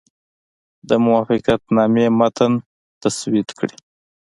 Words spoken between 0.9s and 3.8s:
موافقتنامې متن تسوید کړي.